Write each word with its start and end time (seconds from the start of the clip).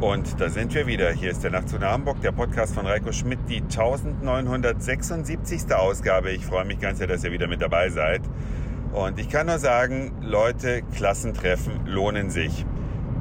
Und 0.00 0.40
da 0.40 0.48
sind 0.48 0.72
wir 0.74 0.86
wieder. 0.86 1.10
Hier 1.10 1.32
ist 1.32 1.42
der 1.42 1.50
Nachtzug 1.50 1.80
nach 1.80 1.90
Hamburg, 1.90 2.20
der 2.20 2.30
Podcast 2.30 2.72
von 2.72 2.86
Reiko 2.86 3.10
Schmidt, 3.10 3.40
die 3.48 3.62
1976. 3.62 5.74
Ausgabe. 5.74 6.30
Ich 6.30 6.46
freue 6.46 6.64
mich 6.64 6.78
ganz 6.78 6.98
sehr, 6.98 7.08
dass 7.08 7.24
ihr 7.24 7.32
wieder 7.32 7.48
mit 7.48 7.60
dabei 7.60 7.90
seid. 7.90 8.20
Und 8.92 9.18
ich 9.18 9.28
kann 9.28 9.48
nur 9.48 9.58
sagen, 9.58 10.12
Leute, 10.20 10.82
Klassentreffen 10.94 11.84
lohnen 11.84 12.30
sich. 12.30 12.64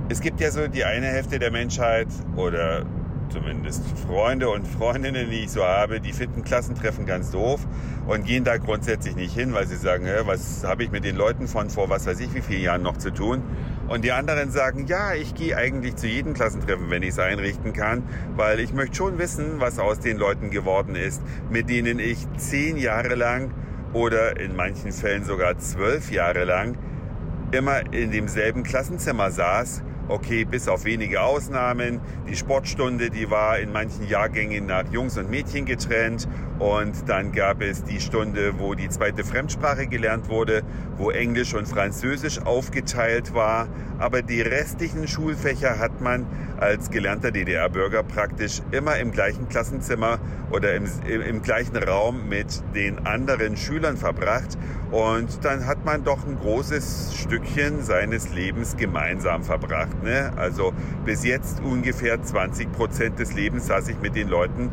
Es 0.09 0.21
gibt 0.21 0.39
ja 0.39 0.51
so 0.51 0.68
die 0.68 0.86
eine 0.86 1.07
Hälfte 1.07 1.39
der 1.39 1.50
Menschheit 1.50 2.09
oder 2.36 2.86
zumindest 3.29 3.82
Freunde 4.05 4.50
und 4.50 4.68
Freundinnen, 4.68 5.32
die 5.32 5.46
ich 5.46 5.51
so 5.51 5.64
habe, 5.64 6.00
die 6.00 6.14
finden 6.14 6.43
Klassentreffen 6.43 7.07
ganz 7.07 7.32
doof 7.32 7.65
und 8.07 8.23
gehen 8.23 8.43
da 8.43 8.57
grundsätzlich 8.57 9.15
nicht 9.15 9.33
hin, 9.33 9.51
weil 9.54 9.65
sie 9.65 9.78
sagen, 9.78 10.05
was 10.25 10.64
habe 10.64 10.83
ich 10.83 10.91
mit 10.91 11.04
den 11.04 11.15
Leuten 11.15 11.47
von 11.47 11.71
vor 11.71 11.89
was 11.89 12.05
weiß 12.05 12.19
ich 12.19 12.36
wie 12.36 12.41
vielen 12.41 12.61
Jahren 12.61 12.83
noch 12.83 12.97
zu 12.97 13.09
tun. 13.11 13.41
Und 13.87 14.04
die 14.04 14.11
anderen 14.11 14.51
sagen, 14.51 14.86
ja, 14.87 15.14
ich 15.14 15.33
gehe 15.33 15.55
eigentlich 15.55 15.96
zu 15.96 16.07
jedem 16.07 16.33
Klassentreffen, 16.33 16.89
wenn 16.89 17.04
ich 17.04 17.09
es 17.09 17.19
einrichten 17.19 17.73
kann, 17.73 18.04
weil 18.36 18.60
ich 18.60 18.73
möchte 18.73 18.96
schon 18.96 19.18
wissen, 19.18 19.60
was 19.60 19.79
aus 19.79 20.00
den 20.00 20.18
Leuten 20.18 20.50
geworden 20.50 20.96
ist, 20.96 21.21
mit 21.50 21.69
denen 21.69 22.00
ich 22.00 22.27
zehn 22.37 22.77
Jahre 22.77 23.15
lang 23.15 23.54
oder 23.93 24.39
in 24.39 24.55
manchen 24.55 24.91
Fällen 24.91 25.23
sogar 25.23 25.57
zwölf 25.57 26.11
Jahre 26.11 26.43
lang 26.43 26.77
immer 27.51 27.93
in 27.93 28.11
demselben 28.11 28.63
Klassenzimmer 28.63 29.32
saß 29.32 29.83
Okay, 30.10 30.46
bis 30.46 30.70
auf 30.70 30.86
wenige 30.86 31.21
Ausnahmen. 31.21 32.00
Die 32.30 32.38
Sportstunde, 32.38 33.09
die 33.09 33.30
war 33.30 33.59
in 33.59 33.73
manchen 33.73 34.08
Jahrgängen 34.08 34.66
nach 34.66 34.86
Jungs 34.89 35.17
und 35.17 35.30
Mädchen 35.30 35.66
getrennt. 35.66 36.30
Und 36.59 37.09
dann 37.09 37.33
gab 37.33 37.61
es 37.61 37.83
die 37.83 38.00
Stunde, 38.00 38.58
wo 38.58 38.73
die 38.73 38.88
zweite 38.88 39.25
Fremdsprache 39.25 39.88
gelernt 39.88 40.30
wurde, 40.30 40.64
wo 40.95 41.11
Englisch 41.11 41.53
und 41.53 41.67
Französisch 41.67 42.39
aufgeteilt 42.41 43.33
war. 43.33 43.67
Aber 43.99 44.22
die 44.22 44.41
restlichen 44.41 45.09
Schulfächer 45.09 45.77
hat 45.77 45.99
man 45.99 46.25
als 46.58 46.89
gelernter 46.89 47.31
DDR-Bürger 47.31 48.03
praktisch 48.03 48.61
immer 48.71 48.97
im 48.97 49.11
gleichen 49.11 49.49
Klassenzimmer 49.49 50.19
oder 50.52 50.73
im, 50.73 50.86
im 51.05 51.42
gleichen 51.42 51.75
Raum 51.75 52.30
mit 52.30 52.64
den 52.73 53.05
anderen 53.05 53.58
Schülern 53.58 53.97
verbracht. 53.97 54.58
Und 54.92 55.44
dann 55.44 55.66
hat 55.66 55.83
man 55.83 56.05
doch 56.05 56.25
ein 56.25 56.39
großes 56.39 57.14
Stückchen 57.16 57.81
seines 57.81 58.33
Lebens 58.33 58.77
gemeinsam 58.77 59.44
verbracht. 59.44 59.96
Ne? 60.03 60.31
Also 60.35 60.73
bis 61.05 61.23
jetzt 61.23 61.61
ungefähr 61.63 62.21
20 62.21 62.71
Prozent 62.71 63.19
des 63.19 63.33
Lebens 63.33 63.67
saß 63.67 63.87
ich 63.89 63.99
mit 63.99 64.15
den 64.15 64.27
Leuten 64.27 64.69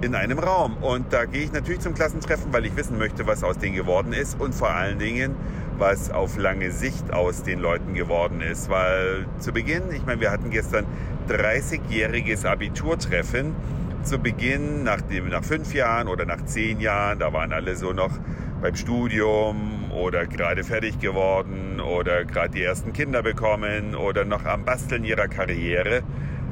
in 0.00 0.14
einem 0.14 0.38
Raum. 0.38 0.76
Und 0.78 1.12
da 1.12 1.24
gehe 1.24 1.44
ich 1.44 1.52
natürlich 1.52 1.80
zum 1.80 1.94
Klassentreffen, 1.94 2.52
weil 2.52 2.66
ich 2.66 2.76
wissen 2.76 2.98
möchte, 2.98 3.26
was 3.26 3.42
aus 3.42 3.58
denen 3.58 3.74
geworden 3.74 4.12
ist 4.12 4.40
und 4.40 4.54
vor 4.54 4.70
allen 4.70 4.98
Dingen, 4.98 5.34
was 5.78 6.10
auf 6.10 6.36
lange 6.36 6.70
Sicht 6.70 7.12
aus 7.12 7.42
den 7.42 7.60
Leuten 7.60 7.94
geworden 7.94 8.40
ist. 8.40 8.68
Weil 8.68 9.26
zu 9.38 9.52
Beginn, 9.52 9.82
ich 9.92 10.04
meine, 10.04 10.20
wir 10.20 10.30
hatten 10.30 10.50
gestern 10.50 10.86
30-jähriges 11.28 12.46
Abiturtreffen. 12.46 13.54
Zu 14.02 14.18
Beginn, 14.18 14.84
nach, 14.84 15.00
dem, 15.00 15.28
nach 15.28 15.42
fünf 15.42 15.74
Jahren 15.74 16.06
oder 16.06 16.24
nach 16.26 16.44
zehn 16.44 16.80
Jahren, 16.80 17.18
da 17.18 17.32
waren 17.32 17.52
alle 17.52 17.74
so 17.74 17.92
noch 17.92 18.12
beim 18.60 18.74
Studium 18.74 19.90
oder 19.90 20.26
gerade 20.26 20.64
fertig 20.64 20.98
geworden 20.98 21.80
oder 21.80 22.24
gerade 22.24 22.50
die 22.50 22.62
ersten 22.62 22.92
Kinder 22.92 23.22
bekommen 23.22 23.94
oder 23.94 24.24
noch 24.24 24.44
am 24.44 24.64
Basteln 24.64 25.04
ihrer 25.04 25.28
Karriere. 25.28 26.02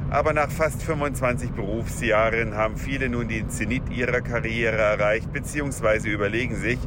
Aber 0.09 0.33
nach 0.33 0.51
fast 0.51 0.83
25 0.83 1.51
Berufsjahren 1.51 2.55
haben 2.55 2.77
viele 2.77 3.09
nun 3.09 3.27
den 3.27 3.49
Zenit 3.49 3.89
ihrer 3.89 4.21
Karriere 4.21 4.77
erreicht, 4.77 5.33
beziehungsweise 5.33 6.09
überlegen 6.09 6.55
sich, 6.55 6.77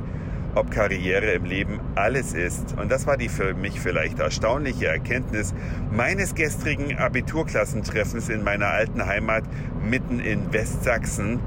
ob 0.54 0.70
Karriere 0.70 1.32
im 1.32 1.44
Leben 1.44 1.80
alles 1.94 2.32
ist. 2.32 2.76
Und 2.78 2.90
das 2.90 3.06
war 3.06 3.16
die 3.16 3.28
für 3.28 3.54
mich 3.54 3.80
vielleicht 3.80 4.20
erstaunliche 4.20 4.86
Erkenntnis 4.86 5.52
meines 5.90 6.34
gestrigen 6.34 6.96
Abiturklassentreffens 6.96 8.28
in 8.28 8.44
meiner 8.44 8.68
alten 8.68 9.04
Heimat 9.04 9.44
mitten 9.82 10.20
in 10.20 10.52
Westsachsen, 10.52 11.40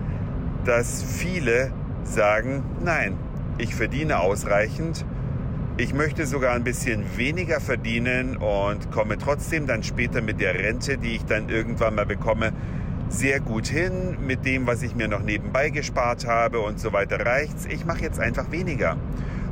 dass 0.65 1.03
viele 1.03 1.71
sagen, 2.03 2.63
nein, 2.83 3.17
ich 3.57 3.75
verdiene 3.75 4.19
ausreichend 4.19 5.05
ich 5.77 5.93
möchte 5.93 6.27
sogar 6.27 6.53
ein 6.53 6.63
bisschen 6.63 7.17
weniger 7.17 7.59
verdienen 7.59 8.37
und 8.37 8.91
komme 8.91 9.17
trotzdem 9.17 9.67
dann 9.67 9.83
später 9.83 10.21
mit 10.21 10.41
der 10.41 10.53
Rente, 10.53 10.97
die 10.97 11.15
ich 11.15 11.25
dann 11.25 11.49
irgendwann 11.49 11.95
mal 11.95 12.05
bekomme, 12.05 12.51
sehr 13.09 13.39
gut 13.39 13.67
hin. 13.67 14.17
Mit 14.21 14.45
dem, 14.45 14.67
was 14.67 14.83
ich 14.83 14.95
mir 14.95 15.07
noch 15.07 15.23
nebenbei 15.23 15.69
gespart 15.69 16.27
habe 16.27 16.59
und 16.59 16.79
so 16.79 16.93
weiter 16.93 17.25
reicht's. 17.25 17.65
Ich 17.65 17.85
mache 17.85 18.01
jetzt 18.01 18.19
einfach 18.19 18.51
weniger. 18.51 18.97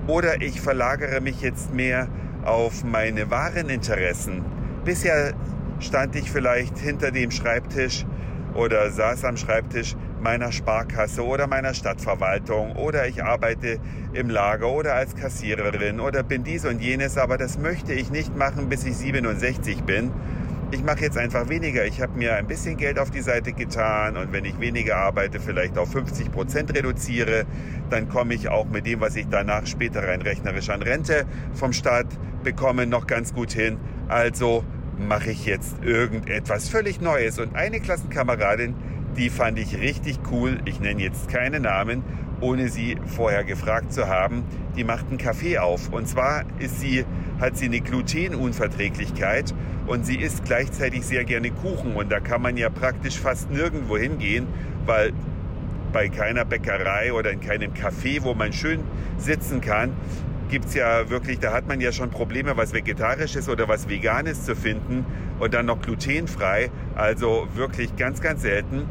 Oder 0.08 0.42
ich 0.42 0.62
verlagere 0.62 1.22
mich 1.22 1.42
jetzt 1.42 1.74
mehr 1.74 2.08
auf 2.44 2.84
meine 2.84 3.32
wahren 3.32 3.70
Interessen. 3.70 4.44
Bisher 4.86 5.34
stand 5.80 6.16
ich 6.16 6.30
vielleicht 6.30 6.78
hinter 6.78 7.12
dem 7.12 7.32
Schreibtisch 7.32 8.06
oder 8.54 8.92
saß 8.92 9.24
am 9.24 9.38
Schreibtisch 9.38 9.96
meiner 10.22 10.52
Sparkasse 10.52 11.26
oder 11.26 11.48
meiner 11.48 11.74
Stadtverwaltung 11.74 12.76
oder 12.76 13.08
ich 13.08 13.24
arbeite 13.24 13.80
im 14.14 14.30
Lager 14.30 14.70
oder 14.70 14.96
als 14.96 15.16
Kassiererin 15.16 16.00
oder 16.00 16.24
bin 16.24 16.44
dies 16.44 16.66
und 16.66 16.82
jenes, 16.82 17.18
aber 17.18 17.38
das 17.38 17.58
möchte 17.58 17.94
ich 17.94 18.10
nicht 18.12 18.36
machen, 18.36 18.70
bis 18.70 18.86
ich 18.86 18.98
67 18.98 19.84
bin. 19.84 20.12
Ich 20.72 20.84
mache 20.84 21.02
jetzt 21.02 21.18
einfach 21.18 21.50
weniger. 21.50 21.86
Ich 21.86 22.00
habe 22.00 22.16
mir 22.16 22.36
ein 22.36 22.46
bisschen 22.46 22.78
Geld 22.78 23.00
auf 23.00 23.10
die 23.10 23.22
Seite 23.22 23.54
getan 23.54 24.18
und 24.18 24.32
wenn 24.32 24.46
ich 24.46 24.60
weniger 24.60 24.98
arbeite, 24.98 25.40
vielleicht 25.40 25.80
auf 25.80 25.92
50 25.92 26.32
Prozent 26.32 26.76
reduziere, 26.76 27.46
dann 27.90 28.08
komme 28.08 28.36
ich 28.36 28.50
auch 28.50 28.66
mit 28.66 28.86
dem, 28.86 29.02
was 29.02 29.16
ich 29.16 29.28
danach 29.30 29.66
später 29.66 30.08
rein 30.08 30.22
rechnerisch 30.22 30.70
an 30.70 30.84
Rente 30.84 31.26
vom 31.54 31.74
Staat 31.74 32.06
bekomme, 32.44 32.86
noch 32.86 33.08
ganz 33.08 33.34
gut 33.34 33.52
hin. 33.52 33.80
Also 34.10 34.64
mache 35.00 35.32
ich 35.32 35.46
jetzt 35.46 35.84
irgendetwas 35.84 36.70
völlig 36.70 37.02
Neues. 37.02 37.40
Und 37.40 37.56
eine 37.56 37.80
Klassenkameradin, 37.80 38.76
die 39.18 39.30
fand 39.30 39.60
ich 39.60 39.78
richtig 39.80 40.20
cool. 40.32 40.60
Ich 40.66 40.80
nenne 40.80 41.02
jetzt 41.02 41.30
keine 41.30 41.60
Namen, 41.60 42.04
ohne 42.42 42.70
sie 42.70 42.98
vorher 43.06 43.44
gefragt 43.44 43.94
zu 43.94 44.08
haben. 44.08 44.44
Die 44.76 44.84
macht 44.84 45.08
einen 45.10 45.18
Kaffee 45.18 45.58
auf. 45.58 45.90
Und 45.90 46.08
zwar 46.08 46.44
ist 46.60 46.80
sie, 46.80 47.06
hat 47.40 47.58
sie 47.58 47.66
eine 47.66 47.82
Glutenunverträglichkeit 47.82 49.54
und 49.88 50.06
sie 50.06 50.18
isst 50.18 50.46
gleichzeitig 50.46 51.06
sehr 51.06 51.26
gerne 51.26 51.52
Kuchen. 51.52 51.96
Und 51.96 52.12
da 52.12 52.20
kann 52.20 52.42
man 52.42 52.58
ja 52.58 52.70
praktisch 52.70 53.20
fast 53.20 53.52
nirgendwo 53.52 53.98
hingehen, 53.98 54.48
weil 54.86 55.14
bei 55.92 56.08
keiner 56.08 56.46
Bäckerei 56.46 57.14
oder 57.14 57.32
in 57.32 57.40
keinem 57.40 57.74
Café, 57.74 58.24
wo 58.24 58.34
man 58.34 58.54
schön 58.54 58.82
sitzen 59.18 59.60
kann, 59.62 59.94
gibt's 60.50 60.74
ja 60.74 61.10
wirklich, 61.10 61.40
da 61.40 61.54
hat 61.54 61.68
man 61.68 61.80
ja 61.80 61.92
schon 61.92 62.10
Probleme, 62.10 62.58
was 62.58 62.74
Vegetarisches 62.74 63.50
oder 63.50 63.68
was 63.68 63.88
Veganes 63.88 64.46
zu 64.46 64.56
finden 64.56 65.06
und 65.40 65.54
dann 65.54 65.66
noch 65.66 65.82
glutenfrei. 65.82 66.72
Also 66.96 67.48
wirklich 67.54 67.96
ganz, 67.96 68.22
ganz 68.22 68.42
selten. 68.42 68.88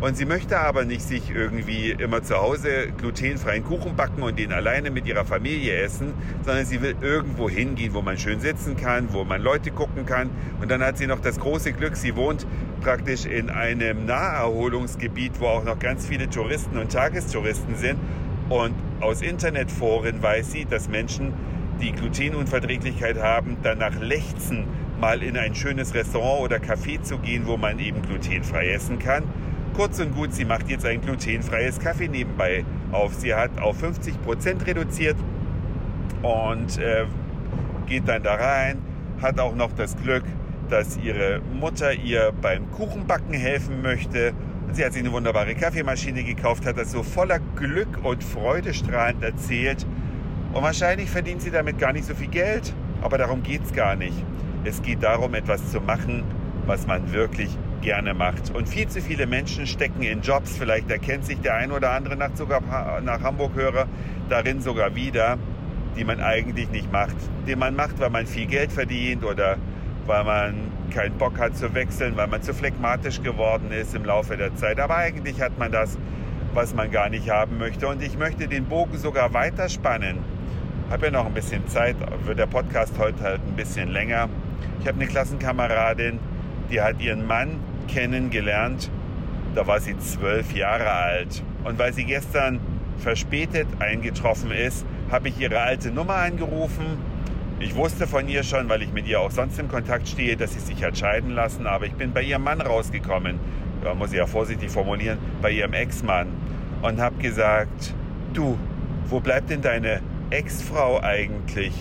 Und 0.00 0.16
sie 0.16 0.26
möchte 0.26 0.60
aber 0.60 0.84
nicht 0.84 1.02
sich 1.02 1.30
irgendwie 1.34 1.90
immer 1.90 2.22
zu 2.22 2.36
Hause 2.36 2.92
glutenfreien 2.96 3.64
Kuchen 3.64 3.96
backen 3.96 4.22
und 4.22 4.38
den 4.38 4.52
alleine 4.52 4.92
mit 4.92 5.06
ihrer 5.06 5.24
Familie 5.24 5.74
essen, 5.74 6.14
sondern 6.44 6.64
sie 6.64 6.80
will 6.82 6.94
irgendwo 7.00 7.50
hingehen, 7.50 7.94
wo 7.94 8.00
man 8.00 8.16
schön 8.16 8.38
sitzen 8.38 8.76
kann, 8.76 9.12
wo 9.12 9.24
man 9.24 9.42
Leute 9.42 9.72
gucken 9.72 10.06
kann. 10.06 10.30
Und 10.60 10.70
dann 10.70 10.84
hat 10.84 10.98
sie 10.98 11.08
noch 11.08 11.18
das 11.18 11.40
große 11.40 11.72
Glück, 11.72 11.96
sie 11.96 12.14
wohnt 12.14 12.46
praktisch 12.80 13.26
in 13.26 13.50
einem 13.50 14.06
Naherholungsgebiet, 14.06 15.40
wo 15.40 15.46
auch 15.46 15.64
noch 15.64 15.80
ganz 15.80 16.06
viele 16.06 16.30
Touristen 16.30 16.78
und 16.78 16.92
Tagestouristen 16.92 17.74
sind. 17.74 17.98
Und 18.48 18.74
aus 19.00 19.20
Internetforen 19.20 20.22
weiß 20.22 20.52
sie, 20.52 20.64
dass 20.64 20.88
Menschen, 20.88 21.32
die 21.80 21.90
Glutenunverträglichkeit 21.90 23.18
haben, 23.18 23.56
danach 23.64 23.98
lechzen, 24.00 24.64
mal 25.00 25.24
in 25.24 25.36
ein 25.36 25.56
schönes 25.56 25.92
Restaurant 25.94 26.42
oder 26.42 26.56
Café 26.58 27.02
zu 27.02 27.18
gehen, 27.18 27.46
wo 27.46 27.56
man 27.56 27.80
eben 27.80 28.02
glutenfrei 28.02 28.70
essen 28.70 29.00
kann. 29.00 29.24
Kurz 29.78 30.00
und 30.00 30.12
gut, 30.12 30.34
sie 30.34 30.44
macht 30.44 30.68
jetzt 30.68 30.84
ein 30.84 31.00
glutenfreies 31.00 31.78
Kaffee 31.78 32.08
nebenbei 32.08 32.64
auf. 32.90 33.14
Sie 33.14 33.32
hat 33.32 33.60
auf 33.60 33.78
50 33.78 34.20
Prozent 34.22 34.66
reduziert 34.66 35.14
und 36.20 36.78
äh, 36.78 37.04
geht 37.86 38.08
dann 38.08 38.24
da 38.24 38.34
rein, 38.34 38.82
hat 39.22 39.38
auch 39.38 39.54
noch 39.54 39.70
das 39.70 39.96
Glück, 39.96 40.24
dass 40.68 40.96
ihre 40.96 41.40
Mutter 41.54 41.92
ihr 41.92 42.32
beim 42.42 42.68
Kuchenbacken 42.72 43.34
helfen 43.34 43.80
möchte 43.80 44.34
Sie 44.72 44.84
hat 44.84 44.94
sich 44.94 45.02
eine 45.02 45.12
wunderbare 45.12 45.54
Kaffeemaschine 45.54 46.24
gekauft, 46.24 46.66
hat 46.66 46.76
das 46.76 46.90
so 46.90 47.04
voller 47.04 47.38
Glück 47.38 48.04
und 48.04 48.24
Freude 48.24 48.74
strahlend 48.74 49.22
erzählt. 49.22 49.86
Und 50.54 50.62
wahrscheinlich 50.64 51.08
verdient 51.08 51.40
sie 51.40 51.52
damit 51.52 51.78
gar 51.78 51.92
nicht 51.92 52.04
so 52.04 52.16
viel 52.16 52.28
Geld, 52.28 52.74
aber 53.00 53.16
darum 53.16 53.44
geht 53.44 53.64
es 53.64 53.72
gar 53.72 53.94
nicht. 53.94 54.24
Es 54.64 54.82
geht 54.82 55.04
darum, 55.04 55.34
etwas 55.34 55.70
zu 55.70 55.80
machen, 55.80 56.24
was 56.68 56.86
man 56.86 57.12
wirklich 57.12 57.50
gerne 57.80 58.14
macht. 58.14 58.54
Und 58.54 58.68
viel 58.68 58.86
zu 58.88 59.00
viele 59.00 59.26
Menschen 59.26 59.66
stecken 59.66 60.02
in 60.02 60.20
Jobs, 60.20 60.56
vielleicht 60.56 60.90
erkennt 60.90 61.24
sich 61.24 61.40
der 61.40 61.54
ein 61.54 61.72
oder 61.72 61.92
andere 61.92 62.16
nach, 62.16 62.30
sogar 62.34 62.60
nach 63.00 63.22
Hamburg-Hörer 63.22 63.86
darin 64.28 64.60
sogar 64.60 64.94
wieder, 64.94 65.38
die 65.96 66.04
man 66.04 66.20
eigentlich 66.20 66.68
nicht 66.70 66.92
macht. 66.92 67.16
Den 67.46 67.58
man 67.58 67.74
macht, 67.74 67.98
weil 67.98 68.10
man 68.10 68.26
viel 68.26 68.46
Geld 68.46 68.70
verdient 68.70 69.24
oder 69.24 69.56
weil 70.06 70.24
man 70.24 70.54
keinen 70.90 71.16
Bock 71.16 71.38
hat 71.38 71.56
zu 71.56 71.74
wechseln, 71.74 72.16
weil 72.16 72.28
man 72.28 72.42
zu 72.42 72.54
phlegmatisch 72.54 73.22
geworden 73.22 73.70
ist 73.72 73.94
im 73.94 74.04
Laufe 74.04 74.36
der 74.36 74.54
Zeit. 74.54 74.78
Aber 74.78 74.96
eigentlich 74.96 75.40
hat 75.40 75.58
man 75.58 75.72
das, 75.72 75.98
was 76.54 76.74
man 76.74 76.90
gar 76.90 77.08
nicht 77.08 77.30
haben 77.30 77.58
möchte. 77.58 77.88
Und 77.88 78.02
ich 78.02 78.18
möchte 78.18 78.46
den 78.48 78.64
Bogen 78.64 78.96
sogar 78.98 79.32
weiterspannen. 79.32 80.18
Habe 80.90 81.06
ja 81.06 81.12
noch 81.12 81.26
ein 81.26 81.34
bisschen 81.34 81.66
Zeit, 81.68 81.96
wird 82.24 82.38
der 82.38 82.46
Podcast 82.46 82.94
heute 82.98 83.22
halt 83.22 83.40
ein 83.46 83.56
bisschen 83.56 83.90
länger. 83.90 84.28
Ich 84.80 84.86
habe 84.86 84.98
eine 84.98 85.06
Klassenkameradin, 85.06 86.18
die 86.70 86.80
hat 86.80 87.00
ihren 87.00 87.26
Mann 87.26 87.60
kennengelernt. 87.88 88.90
Da 89.54 89.66
war 89.66 89.80
sie 89.80 89.98
zwölf 89.98 90.54
Jahre 90.54 90.90
alt. 90.90 91.42
Und 91.64 91.78
weil 91.78 91.92
sie 91.92 92.04
gestern 92.04 92.60
verspätet 92.98 93.66
eingetroffen 93.78 94.50
ist, 94.50 94.84
habe 95.10 95.28
ich 95.28 95.40
ihre 95.40 95.60
alte 95.60 95.90
Nummer 95.90 96.16
angerufen. 96.16 96.98
Ich 97.60 97.74
wusste 97.74 98.06
von 98.06 98.28
ihr 98.28 98.42
schon, 98.42 98.68
weil 98.68 98.82
ich 98.82 98.92
mit 98.92 99.06
ihr 99.08 99.20
auch 99.20 99.30
sonst 99.30 99.58
im 99.58 99.68
Kontakt 99.68 100.08
stehe, 100.08 100.36
dass 100.36 100.54
sie 100.54 100.60
sich 100.60 100.84
hat 100.84 100.96
scheiden 100.96 101.30
lassen. 101.30 101.66
Aber 101.66 101.86
ich 101.86 101.94
bin 101.94 102.12
bei 102.12 102.22
ihrem 102.22 102.44
Mann 102.44 102.60
rausgekommen, 102.60 103.40
ja, 103.84 103.94
muss 103.94 104.12
ich 104.12 104.18
ja 104.18 104.26
vorsichtig 104.26 104.70
formulieren, 104.70 105.18
bei 105.40 105.50
ihrem 105.50 105.72
Ex-Mann 105.72 106.28
und 106.82 107.00
habe 107.00 107.16
gesagt, 107.16 107.94
du, 108.34 108.58
wo 109.08 109.20
bleibt 109.20 109.50
denn 109.50 109.62
deine 109.62 110.00
Ex-Frau 110.30 111.00
eigentlich? 111.00 111.72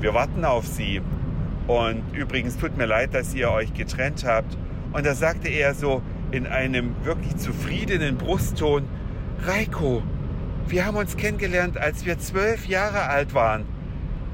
Wir 0.00 0.14
warten 0.14 0.44
auf 0.44 0.66
sie. 0.66 1.02
Und 1.68 2.02
übrigens 2.14 2.56
tut 2.56 2.76
mir 2.78 2.86
leid, 2.86 3.14
dass 3.14 3.34
ihr 3.34 3.50
euch 3.50 3.74
getrennt 3.74 4.24
habt. 4.24 4.56
Und 4.92 5.04
da 5.04 5.14
sagte 5.14 5.48
er 5.48 5.74
so 5.74 6.02
in 6.32 6.46
einem 6.46 6.96
wirklich 7.04 7.36
zufriedenen 7.36 8.16
Brustton, 8.16 8.88
Reiko, 9.46 10.02
wir 10.66 10.86
haben 10.86 10.96
uns 10.96 11.16
kennengelernt, 11.16 11.76
als 11.76 12.06
wir 12.06 12.18
zwölf 12.18 12.66
Jahre 12.66 13.02
alt 13.08 13.34
waren. 13.34 13.66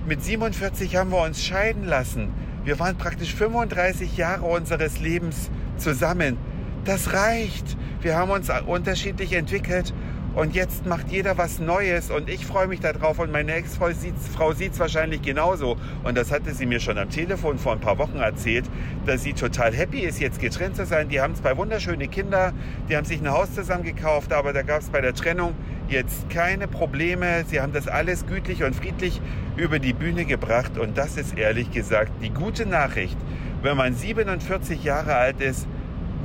Mit 0.07 0.23
47 0.23 0.95
haben 0.97 1.11
wir 1.11 1.23
uns 1.23 1.45
scheiden 1.45 1.85
lassen. 1.85 2.29
Wir 2.65 2.79
waren 2.79 2.97
praktisch 2.97 3.35
35 3.35 4.17
Jahre 4.17 4.45
unseres 4.45 5.01
Lebens 5.01 5.51
zusammen. 5.77 6.37
Das 6.85 7.13
reicht. 7.13 7.77
Wir 8.01 8.17
haben 8.17 8.31
uns 8.31 8.49
unterschiedlich 8.67 9.33
entwickelt 9.33 9.93
und 10.35 10.55
jetzt 10.55 10.85
macht 10.85 11.11
jeder 11.11 11.39
was 11.39 11.61
Neues 11.61 12.11
und 12.11 12.29
ich 12.29 12.45
freue 12.45 12.67
mich 12.67 12.81
darauf 12.81 13.21
und 13.21 13.31
meine 13.31 13.55
Ex-Frau 13.55 13.93
sieht 13.93 14.73
es 14.73 14.79
wahrscheinlich 14.81 15.23
genauso. 15.23 15.77
Und 16.03 16.19
das 16.19 16.33
hatte 16.33 16.53
sie 16.53 16.67
mir 16.67 16.81
schon 16.81 16.99
am 16.99 17.09
Telefon 17.09 17.59
vor 17.59 17.73
ein 17.73 17.81
paar 17.81 17.99
Wochen 17.99 18.19
erzählt, 18.19 18.65
dass 19.07 19.23
sie 19.23 19.33
total 19.33 19.73
happy 19.73 20.01
ist, 20.01 20.19
jetzt 20.19 20.41
getrennt 20.41 20.75
zu 20.75 20.87
sein. 20.87 21.09
Die 21.09 21.21
haben 21.21 21.37
zwei 21.37 21.57
wunderschöne 21.57 22.09
Kinder, 22.09 22.53
die 22.89 22.97
haben 22.97 23.05
sich 23.05 23.21
ein 23.21 23.31
Haus 23.31 23.55
zusammen 23.55 23.85
gekauft, 23.85 24.33
aber 24.33 24.53
da 24.53 24.63
gab 24.63 24.81
es 24.81 24.91
bei 24.91 25.01
der 25.01 25.15
Trennung 25.15 25.55
jetzt 25.89 26.29
keine 26.31 26.67
Probleme. 26.67 27.45
Sie 27.47 27.61
haben 27.61 27.73
das 27.73 27.87
alles 27.87 28.27
gütlich 28.27 28.65
und 28.65 28.75
friedlich 28.75 29.21
über 29.57 29.79
die 29.79 29.93
Bühne 29.93 30.25
gebracht 30.25 30.79
und 30.79 30.99
das 30.99 31.17
ist 31.17 31.39
ehrlich 31.39 31.71
gesagt 31.71 32.11
die 32.23 32.31
gute 32.31 32.67
Nachricht. 32.67 33.17
Wenn 33.63 33.77
man 33.77 33.95
47 33.95 34.83
Jahre 34.83 35.15
alt 35.15 35.41
ist, 35.41 35.69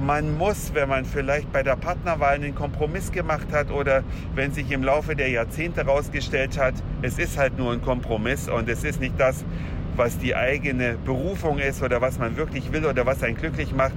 man 0.05 0.37
muss, 0.37 0.73
wenn 0.73 0.89
man 0.89 1.05
vielleicht 1.05 1.51
bei 1.51 1.63
der 1.63 1.75
Partnerwahl 1.75 2.35
einen 2.35 2.55
Kompromiss 2.55 3.11
gemacht 3.11 3.47
hat 3.51 3.71
oder 3.71 4.03
wenn 4.35 4.51
sich 4.51 4.71
im 4.71 4.83
Laufe 4.83 5.15
der 5.15 5.29
Jahrzehnte 5.29 5.85
herausgestellt 5.85 6.57
hat, 6.57 6.75
es 7.01 7.19
ist 7.19 7.37
halt 7.37 7.57
nur 7.57 7.73
ein 7.73 7.81
Kompromiss 7.81 8.49
und 8.49 8.69
es 8.69 8.83
ist 8.83 9.01
nicht 9.01 9.19
das, 9.19 9.43
was 9.95 10.17
die 10.17 10.35
eigene 10.35 10.97
Berufung 11.03 11.59
ist 11.59 11.83
oder 11.83 12.01
was 12.01 12.19
man 12.19 12.37
wirklich 12.37 12.71
will 12.71 12.85
oder 12.85 13.05
was 13.05 13.23
einen 13.23 13.35
glücklich 13.35 13.73
macht, 13.73 13.93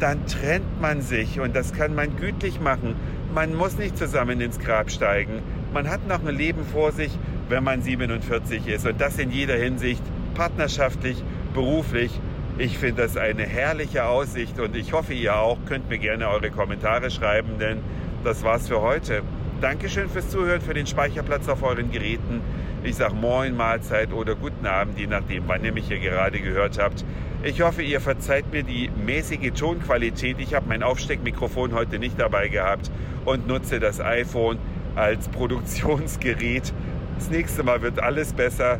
dann 0.00 0.26
trennt 0.26 0.80
man 0.80 1.00
sich 1.00 1.38
und 1.38 1.54
das 1.54 1.72
kann 1.72 1.94
man 1.94 2.16
gütlich 2.16 2.60
machen. 2.60 2.96
Man 3.32 3.54
muss 3.54 3.78
nicht 3.78 3.96
zusammen 3.96 4.40
ins 4.40 4.58
Grab 4.58 4.90
steigen. 4.90 5.42
Man 5.72 5.88
hat 5.88 6.06
noch 6.08 6.24
ein 6.24 6.34
Leben 6.34 6.64
vor 6.64 6.92
sich, 6.92 7.16
wenn 7.48 7.62
man 7.62 7.82
47 7.82 8.66
ist 8.66 8.86
und 8.86 9.00
das 9.00 9.18
in 9.18 9.30
jeder 9.30 9.56
Hinsicht, 9.56 10.02
partnerschaftlich, 10.34 11.22
beruflich 11.52 12.10
ich 12.56 12.78
finde 12.78 13.02
das 13.02 13.16
eine 13.16 13.42
herrliche 13.42 14.04
Aussicht 14.04 14.60
und 14.60 14.76
ich 14.76 14.92
hoffe, 14.92 15.12
ihr 15.12 15.36
auch. 15.36 15.58
Könnt 15.66 15.88
mir 15.88 15.98
gerne 15.98 16.28
eure 16.28 16.50
Kommentare 16.50 17.10
schreiben, 17.10 17.58
denn 17.58 17.78
das 18.22 18.44
war's 18.44 18.68
für 18.68 18.80
heute. 18.80 19.22
Dankeschön 19.60 20.08
fürs 20.08 20.28
Zuhören, 20.28 20.60
für 20.60 20.74
den 20.74 20.86
Speicherplatz 20.86 21.48
auf 21.48 21.62
euren 21.62 21.90
Geräten. 21.90 22.42
Ich 22.84 22.96
sage 22.96 23.14
Moin, 23.14 23.56
Mahlzeit 23.56 24.12
oder 24.12 24.34
guten 24.34 24.66
Abend, 24.66 24.98
je 24.98 25.06
nachdem, 25.06 25.44
wann 25.48 25.64
ihr 25.64 25.72
mich 25.72 25.88
hier 25.88 25.98
gerade 25.98 26.38
gehört 26.40 26.78
habt. 26.78 27.04
Ich 27.42 27.60
hoffe, 27.60 27.82
ihr 27.82 28.00
verzeiht 28.00 28.52
mir 28.52 28.62
die 28.62 28.90
mäßige 29.04 29.52
Tonqualität. 29.52 30.36
Ich 30.38 30.54
habe 30.54 30.66
mein 30.68 30.82
Aufsteckmikrofon 30.82 31.72
heute 31.72 31.98
nicht 31.98 32.20
dabei 32.20 32.48
gehabt 32.48 32.90
und 33.24 33.48
nutze 33.48 33.80
das 33.80 34.00
iPhone 34.00 34.58
als 34.94 35.28
Produktionsgerät. 35.28 36.72
Das 37.16 37.30
nächste 37.30 37.64
Mal 37.64 37.82
wird 37.82 38.00
alles 38.00 38.32
besser. 38.32 38.78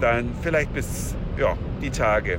Dann 0.00 0.30
vielleicht 0.42 0.72
bis 0.74 1.14
ja, 1.38 1.56
die 1.80 1.90
Tage 1.90 2.38